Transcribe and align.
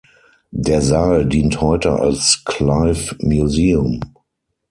Der 0.55 0.81
Saal 0.81 1.27
dient 1.27 1.61
heute 1.61 1.91
als 1.91 2.41
"Clive 2.43 3.15
Museum". 3.19 3.99